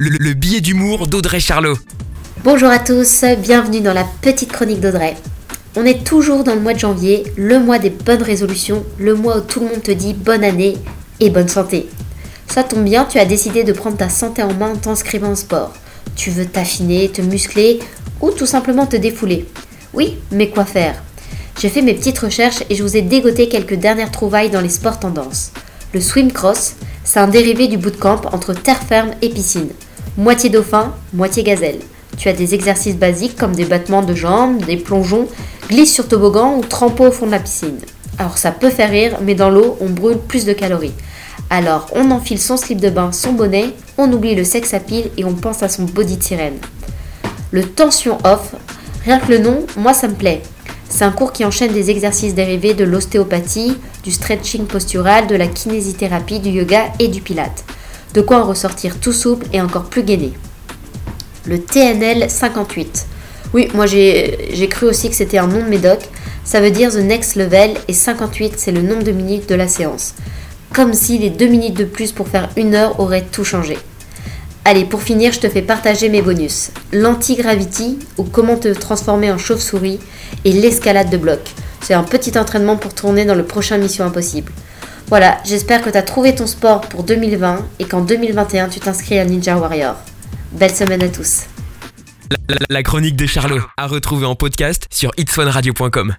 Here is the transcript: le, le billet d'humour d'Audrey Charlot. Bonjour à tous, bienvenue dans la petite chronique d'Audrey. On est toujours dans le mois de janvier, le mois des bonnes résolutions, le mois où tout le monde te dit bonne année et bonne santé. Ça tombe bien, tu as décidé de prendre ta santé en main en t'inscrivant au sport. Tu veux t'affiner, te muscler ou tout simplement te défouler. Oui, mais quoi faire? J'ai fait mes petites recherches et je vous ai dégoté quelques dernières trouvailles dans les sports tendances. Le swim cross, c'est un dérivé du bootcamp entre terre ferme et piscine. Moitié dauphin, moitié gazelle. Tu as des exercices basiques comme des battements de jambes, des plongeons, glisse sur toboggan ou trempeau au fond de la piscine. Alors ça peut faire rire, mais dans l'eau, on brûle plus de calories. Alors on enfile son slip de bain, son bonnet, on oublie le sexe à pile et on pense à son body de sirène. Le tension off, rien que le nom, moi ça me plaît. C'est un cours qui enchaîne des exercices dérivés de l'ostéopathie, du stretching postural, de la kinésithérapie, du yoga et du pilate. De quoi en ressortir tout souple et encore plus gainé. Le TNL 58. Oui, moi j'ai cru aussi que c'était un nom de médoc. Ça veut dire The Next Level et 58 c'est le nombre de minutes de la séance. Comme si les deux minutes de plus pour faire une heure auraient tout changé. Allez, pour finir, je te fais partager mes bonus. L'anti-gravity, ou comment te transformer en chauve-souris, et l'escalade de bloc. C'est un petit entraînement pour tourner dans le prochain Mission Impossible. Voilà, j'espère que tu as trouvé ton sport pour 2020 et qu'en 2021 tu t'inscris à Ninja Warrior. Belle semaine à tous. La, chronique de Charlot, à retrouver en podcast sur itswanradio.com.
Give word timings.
le, 0.00 0.10
le 0.10 0.32
billet 0.32 0.60
d'humour 0.60 1.08
d'Audrey 1.08 1.40
Charlot. 1.40 1.76
Bonjour 2.44 2.68
à 2.68 2.78
tous, 2.78 3.24
bienvenue 3.42 3.80
dans 3.80 3.92
la 3.92 4.06
petite 4.22 4.52
chronique 4.52 4.78
d'Audrey. 4.78 5.16
On 5.74 5.84
est 5.84 6.06
toujours 6.06 6.44
dans 6.44 6.54
le 6.54 6.60
mois 6.60 6.72
de 6.72 6.78
janvier, 6.78 7.24
le 7.36 7.58
mois 7.58 7.80
des 7.80 7.90
bonnes 7.90 8.22
résolutions, 8.22 8.84
le 9.00 9.16
mois 9.16 9.38
où 9.38 9.40
tout 9.40 9.58
le 9.58 9.66
monde 9.66 9.82
te 9.82 9.90
dit 9.90 10.14
bonne 10.14 10.44
année 10.44 10.76
et 11.18 11.30
bonne 11.30 11.48
santé. 11.48 11.88
Ça 12.46 12.62
tombe 12.62 12.84
bien, 12.84 13.06
tu 13.06 13.18
as 13.18 13.24
décidé 13.24 13.64
de 13.64 13.72
prendre 13.72 13.96
ta 13.96 14.08
santé 14.08 14.40
en 14.40 14.54
main 14.54 14.70
en 14.70 14.76
t'inscrivant 14.76 15.32
au 15.32 15.34
sport. 15.34 15.74
Tu 16.14 16.30
veux 16.30 16.46
t'affiner, 16.46 17.08
te 17.08 17.20
muscler 17.20 17.80
ou 18.20 18.30
tout 18.30 18.46
simplement 18.46 18.86
te 18.86 18.96
défouler. 18.96 19.46
Oui, 19.94 20.18
mais 20.30 20.48
quoi 20.50 20.64
faire? 20.64 21.02
J'ai 21.60 21.70
fait 21.70 21.82
mes 21.82 21.94
petites 21.94 22.20
recherches 22.20 22.62
et 22.70 22.76
je 22.76 22.84
vous 22.84 22.96
ai 22.96 23.02
dégoté 23.02 23.48
quelques 23.48 23.74
dernières 23.74 24.12
trouvailles 24.12 24.50
dans 24.50 24.60
les 24.60 24.68
sports 24.68 25.00
tendances. 25.00 25.50
Le 25.92 26.00
swim 26.00 26.30
cross, 26.30 26.74
c'est 27.02 27.18
un 27.18 27.26
dérivé 27.26 27.66
du 27.66 27.78
bootcamp 27.78 28.20
entre 28.32 28.54
terre 28.54 28.82
ferme 28.82 29.10
et 29.22 29.30
piscine. 29.30 29.70
Moitié 30.18 30.50
dauphin, 30.50 30.94
moitié 31.12 31.44
gazelle. 31.44 31.78
Tu 32.16 32.28
as 32.28 32.32
des 32.32 32.52
exercices 32.52 32.96
basiques 32.96 33.36
comme 33.36 33.54
des 33.54 33.64
battements 33.64 34.02
de 34.02 34.16
jambes, 34.16 34.64
des 34.64 34.76
plongeons, 34.76 35.28
glisse 35.68 35.94
sur 35.94 36.08
toboggan 36.08 36.56
ou 36.56 36.62
trempeau 36.62 37.06
au 37.06 37.12
fond 37.12 37.26
de 37.26 37.30
la 37.30 37.38
piscine. 37.38 37.78
Alors 38.18 38.36
ça 38.36 38.50
peut 38.50 38.70
faire 38.70 38.90
rire, 38.90 39.18
mais 39.22 39.36
dans 39.36 39.48
l'eau, 39.48 39.76
on 39.80 39.88
brûle 39.90 40.18
plus 40.18 40.44
de 40.44 40.52
calories. 40.52 40.94
Alors 41.50 41.86
on 41.94 42.10
enfile 42.10 42.40
son 42.40 42.56
slip 42.56 42.80
de 42.80 42.90
bain, 42.90 43.12
son 43.12 43.32
bonnet, 43.32 43.66
on 43.96 44.12
oublie 44.12 44.34
le 44.34 44.42
sexe 44.42 44.74
à 44.74 44.80
pile 44.80 45.08
et 45.16 45.24
on 45.24 45.34
pense 45.34 45.62
à 45.62 45.68
son 45.68 45.84
body 45.84 46.16
de 46.16 46.22
sirène. 46.24 46.58
Le 47.52 47.62
tension 47.62 48.18
off, 48.24 48.56
rien 49.04 49.20
que 49.20 49.30
le 49.30 49.38
nom, 49.38 49.66
moi 49.76 49.94
ça 49.94 50.08
me 50.08 50.14
plaît. 50.14 50.42
C'est 50.88 51.04
un 51.04 51.12
cours 51.12 51.32
qui 51.32 51.44
enchaîne 51.44 51.72
des 51.72 51.90
exercices 51.92 52.34
dérivés 52.34 52.74
de 52.74 52.82
l'ostéopathie, 52.82 53.78
du 54.02 54.10
stretching 54.10 54.64
postural, 54.64 55.28
de 55.28 55.36
la 55.36 55.46
kinésithérapie, 55.46 56.40
du 56.40 56.48
yoga 56.48 56.86
et 56.98 57.06
du 57.06 57.20
pilate. 57.20 57.62
De 58.14 58.20
quoi 58.20 58.42
en 58.42 58.44
ressortir 58.44 58.98
tout 58.98 59.12
souple 59.12 59.46
et 59.52 59.60
encore 59.60 59.84
plus 59.84 60.02
gainé. 60.02 60.32
Le 61.46 61.60
TNL 61.60 62.30
58. 62.30 63.06
Oui, 63.54 63.68
moi 63.74 63.86
j'ai 63.86 64.68
cru 64.70 64.86
aussi 64.86 65.08
que 65.08 65.16
c'était 65.16 65.38
un 65.38 65.46
nom 65.46 65.62
de 65.62 65.68
médoc. 65.68 66.00
Ça 66.44 66.60
veut 66.60 66.70
dire 66.70 66.90
The 66.90 66.96
Next 66.96 67.36
Level 67.36 67.74
et 67.88 67.92
58 67.92 68.54
c'est 68.56 68.72
le 68.72 68.82
nombre 68.82 69.02
de 69.04 69.12
minutes 69.12 69.48
de 69.48 69.54
la 69.54 69.68
séance. 69.68 70.14
Comme 70.74 70.92
si 70.92 71.18
les 71.18 71.30
deux 71.30 71.46
minutes 71.46 71.76
de 71.76 71.84
plus 71.84 72.12
pour 72.12 72.28
faire 72.28 72.48
une 72.56 72.74
heure 72.74 73.00
auraient 73.00 73.26
tout 73.30 73.44
changé. 73.44 73.78
Allez, 74.64 74.84
pour 74.84 75.00
finir, 75.00 75.32
je 75.32 75.40
te 75.40 75.48
fais 75.48 75.62
partager 75.62 76.10
mes 76.10 76.20
bonus. 76.20 76.72
L'anti-gravity, 76.92 77.98
ou 78.18 78.24
comment 78.24 78.56
te 78.56 78.68
transformer 78.68 79.32
en 79.32 79.38
chauve-souris, 79.38 79.98
et 80.44 80.52
l'escalade 80.52 81.08
de 81.08 81.16
bloc. 81.16 81.40
C'est 81.80 81.94
un 81.94 82.02
petit 82.02 82.38
entraînement 82.38 82.76
pour 82.76 82.92
tourner 82.92 83.24
dans 83.24 83.34
le 83.34 83.44
prochain 83.44 83.78
Mission 83.78 84.04
Impossible. 84.04 84.52
Voilà, 85.08 85.38
j'espère 85.44 85.80
que 85.80 85.88
tu 85.88 85.96
as 85.96 86.02
trouvé 86.02 86.34
ton 86.34 86.46
sport 86.46 86.82
pour 86.82 87.02
2020 87.02 87.66
et 87.78 87.84
qu'en 87.84 88.02
2021 88.02 88.68
tu 88.68 88.78
t'inscris 88.78 89.18
à 89.18 89.24
Ninja 89.24 89.56
Warrior. 89.56 89.96
Belle 90.52 90.74
semaine 90.74 91.02
à 91.02 91.08
tous. 91.08 91.44
La, 92.68 92.82
chronique 92.82 93.16
de 93.16 93.24
Charlot, 93.24 93.62
à 93.78 93.86
retrouver 93.86 94.26
en 94.26 94.34
podcast 94.34 94.86
sur 94.90 95.10
itswanradio.com. 95.16 96.14